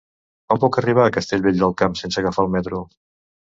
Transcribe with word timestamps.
Com 0.53 0.61
puc 0.61 0.79
arribar 0.81 1.03
a 1.07 1.11
Castellvell 1.17 1.59
del 1.65 1.75
Camp 1.83 1.99
sense 2.01 2.23
agafar 2.23 2.47
el 2.47 2.51
metro? 2.57 2.83